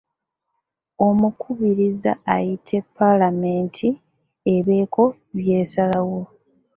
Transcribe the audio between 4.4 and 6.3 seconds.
ebeeko by'esalawo.